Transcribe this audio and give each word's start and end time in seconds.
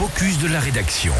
focus 0.00 0.38
de 0.38 0.48
la 0.48 0.60
rédaction. 0.60 1.12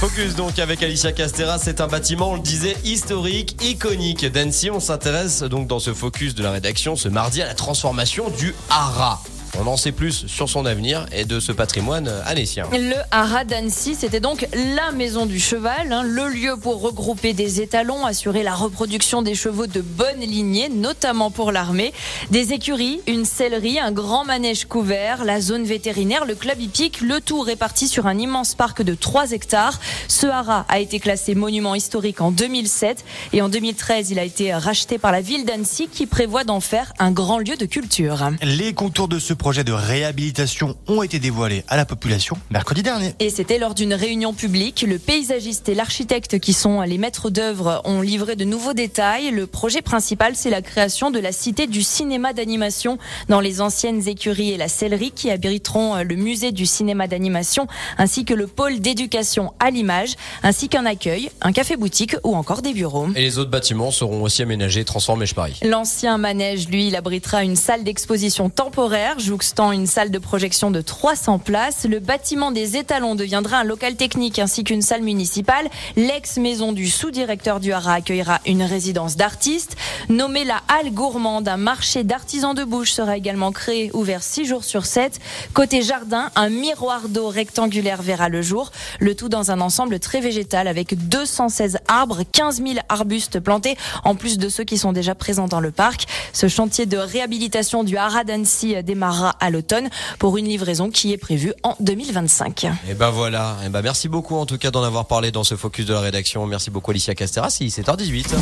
Focus 0.00 0.34
donc 0.34 0.58
avec 0.58 0.82
Alicia 0.82 1.12
Castera, 1.12 1.56
c'est 1.58 1.80
un 1.80 1.86
bâtiment, 1.86 2.32
on 2.32 2.34
le 2.34 2.42
disait, 2.42 2.76
historique, 2.84 3.56
iconique 3.62 4.26
d'Annecy. 4.26 4.70
On 4.70 4.80
s'intéresse 4.80 5.42
donc 5.44 5.66
dans 5.66 5.78
ce 5.78 5.94
focus 5.94 6.34
de 6.34 6.42
la 6.42 6.50
rédaction 6.50 6.94
ce 6.94 7.08
mardi 7.08 7.40
à 7.40 7.46
la 7.46 7.54
transformation 7.54 8.28
du 8.28 8.54
Hara. 8.68 9.22
On 9.58 9.66
en 9.66 9.76
sait 9.76 9.92
plus 9.92 10.26
sur 10.26 10.48
son 10.48 10.64
avenir 10.64 11.06
et 11.12 11.24
de 11.24 11.40
ce 11.40 11.52
patrimoine 11.52 12.08
annécien. 12.24 12.66
Le 12.72 12.94
Haras 13.10 13.44
d'Annecy, 13.44 13.94
c'était 13.94 14.20
donc 14.20 14.46
la 14.76 14.92
maison 14.92 15.26
du 15.26 15.40
cheval, 15.40 15.92
hein, 15.92 16.02
le 16.02 16.28
lieu 16.28 16.56
pour 16.56 16.80
regrouper 16.80 17.32
des 17.32 17.60
étalons, 17.60 18.06
assurer 18.06 18.42
la 18.42 18.54
reproduction 18.54 19.22
des 19.22 19.34
chevaux 19.34 19.66
de 19.66 19.80
bonne 19.80 20.20
lignée, 20.20 20.68
notamment 20.68 21.30
pour 21.30 21.52
l'armée. 21.52 21.92
Des 22.30 22.52
écuries, 22.52 23.00
une 23.06 23.24
sellerie, 23.24 23.78
un 23.78 23.92
grand 23.92 24.24
manège 24.24 24.66
couvert, 24.66 25.24
la 25.24 25.40
zone 25.40 25.64
vétérinaire, 25.64 26.24
le 26.24 26.34
club 26.36 26.60
hippique, 26.60 27.00
le 27.00 27.20
tout 27.20 27.40
réparti 27.40 27.88
sur 27.88 28.06
un 28.06 28.18
immense 28.18 28.54
parc 28.54 28.82
de 28.82 28.94
3 28.94 29.32
hectares. 29.32 29.80
Ce 30.08 30.26
haras 30.26 30.64
a 30.68 30.78
été 30.78 31.00
classé 31.00 31.34
monument 31.34 31.74
historique 31.74 32.20
en 32.20 32.30
2007 32.30 33.04
et 33.32 33.42
en 33.42 33.48
2013, 33.48 34.10
il 34.10 34.18
a 34.18 34.24
été 34.24 34.54
racheté 34.54 34.98
par 34.98 35.12
la 35.12 35.20
ville 35.20 35.44
d'Annecy 35.44 35.88
qui 35.88 36.06
prévoit 36.06 36.44
d'en 36.44 36.60
faire 36.60 36.92
un 36.98 37.10
grand 37.10 37.38
lieu 37.38 37.56
de 37.56 37.66
culture. 37.66 38.30
Les 38.42 38.74
contours 38.74 39.08
de 39.08 39.18
ce 39.18 39.34
projets 39.40 39.64
de 39.64 39.72
réhabilitation 39.72 40.76
ont 40.86 41.02
été 41.02 41.18
dévoilés 41.18 41.64
à 41.66 41.78
la 41.78 41.86
population 41.86 42.36
mercredi 42.50 42.82
dernier. 42.82 43.14
Et 43.20 43.30
c'était 43.30 43.58
lors 43.58 43.74
d'une 43.74 43.94
réunion 43.94 44.34
publique. 44.34 44.84
Le 44.86 44.98
paysagiste 44.98 45.70
et 45.70 45.74
l'architecte 45.74 46.38
qui 46.38 46.52
sont 46.52 46.82
les 46.82 46.98
maîtres 46.98 47.30
d'œuvre 47.30 47.80
ont 47.86 48.02
livré 48.02 48.36
de 48.36 48.44
nouveaux 48.44 48.74
détails. 48.74 49.30
Le 49.30 49.46
projet 49.46 49.80
principal, 49.80 50.36
c'est 50.36 50.50
la 50.50 50.60
création 50.60 51.10
de 51.10 51.18
la 51.18 51.32
cité 51.32 51.66
du 51.66 51.82
cinéma 51.82 52.34
d'animation 52.34 52.98
dans 53.30 53.40
les 53.40 53.62
anciennes 53.62 54.06
écuries 54.06 54.50
et 54.50 54.58
la 54.58 54.68
sellerie 54.68 55.10
qui 55.10 55.30
abriteront 55.30 56.02
le 56.02 56.16
musée 56.16 56.52
du 56.52 56.66
cinéma 56.66 57.08
d'animation 57.08 57.66
ainsi 57.96 58.26
que 58.26 58.34
le 58.34 58.46
pôle 58.46 58.80
d'éducation 58.80 59.54
à 59.58 59.70
l'image 59.70 60.16
ainsi 60.42 60.68
qu'un 60.68 60.84
accueil, 60.84 61.30
un 61.40 61.52
café-boutique 61.52 62.14
ou 62.24 62.36
encore 62.36 62.60
des 62.60 62.74
bureaux. 62.74 63.08
Et 63.16 63.22
les 63.22 63.38
autres 63.38 63.50
bâtiments 63.50 63.90
seront 63.90 64.22
aussi 64.22 64.42
aménagés, 64.42 64.84
transformés, 64.84 65.24
je 65.24 65.34
parie. 65.34 65.58
L'ancien 65.62 66.18
manège, 66.18 66.68
lui, 66.68 66.88
il 66.88 66.96
abritera 66.96 67.42
une 67.42 67.56
salle 67.56 67.84
d'exposition 67.84 68.50
temporaire 68.50 69.18
jouxtant 69.30 69.70
une 69.70 69.86
salle 69.86 70.10
de 70.10 70.18
projection 70.18 70.72
de 70.72 70.80
300 70.80 71.38
places. 71.38 71.86
Le 71.88 72.00
bâtiment 72.00 72.50
des 72.50 72.76
étalons 72.76 73.14
deviendra 73.14 73.58
un 73.58 73.64
local 73.64 73.94
technique 73.94 74.40
ainsi 74.40 74.64
qu'une 74.64 74.82
salle 74.82 75.02
municipale. 75.02 75.68
L'ex-maison 75.94 76.72
du 76.72 76.90
sous-directeur 76.90 77.60
du 77.60 77.70
Hara 77.72 77.92
accueillera 77.92 78.40
une 78.44 78.64
résidence 78.64 79.14
d'artistes. 79.14 79.76
Nommée 80.08 80.42
la 80.42 80.62
Halle 80.66 80.92
Gourmande, 80.92 81.46
un 81.46 81.58
marché 81.58 82.02
d'artisans 82.02 82.54
de 82.54 82.64
bouche 82.64 82.90
sera 82.90 83.16
également 83.16 83.52
créé, 83.52 83.92
ouvert 83.94 84.24
6 84.24 84.46
jours 84.46 84.64
sur 84.64 84.84
7. 84.84 85.20
Côté 85.54 85.82
jardin, 85.82 86.32
un 86.34 86.48
miroir 86.48 87.08
d'eau 87.08 87.28
rectangulaire 87.28 88.02
verra 88.02 88.28
le 88.28 88.42
jour. 88.42 88.72
Le 88.98 89.14
tout 89.14 89.28
dans 89.28 89.52
un 89.52 89.60
ensemble 89.60 90.00
très 90.00 90.20
végétal 90.20 90.66
avec 90.66 91.08
216 91.08 91.78
arbres, 91.86 92.24
15 92.32 92.56
000 92.56 92.70
arbustes 92.88 93.38
plantés, 93.38 93.76
en 94.02 94.16
plus 94.16 94.38
de 94.38 94.48
ceux 94.48 94.64
qui 94.64 94.76
sont 94.76 94.92
déjà 94.92 95.14
présents 95.14 95.46
dans 95.46 95.60
le 95.60 95.70
parc. 95.70 96.08
Ce 96.32 96.48
chantier 96.48 96.86
de 96.86 96.96
réhabilitation 96.96 97.84
du 97.84 97.96
Hara 97.96 98.24
d'Annecy 98.24 98.74
démarre 98.82 99.19
à 99.24 99.50
l'automne 99.50 99.88
pour 100.18 100.36
une 100.36 100.46
livraison 100.46 100.90
qui 100.90 101.12
est 101.12 101.18
prévue 101.18 101.52
en 101.62 101.76
2025. 101.80 102.66
Et 102.88 102.94
ben 102.94 103.10
voilà, 103.10 103.56
et 103.64 103.68
ben 103.68 103.82
merci 103.82 104.08
beaucoup 104.08 104.36
en 104.36 104.46
tout 104.46 104.58
cas 104.58 104.70
d'en 104.70 104.82
avoir 104.82 105.06
parlé 105.06 105.30
dans 105.30 105.44
ce 105.44 105.56
focus 105.56 105.86
de 105.86 105.92
la 105.92 106.00
rédaction. 106.00 106.46
Merci 106.46 106.70
beaucoup 106.70 106.90
Alicia 106.90 107.14
Castera, 107.14 107.50
si 107.50 107.66
7h18. 107.66 108.34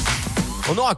On 0.71 0.77
aura 0.77 0.95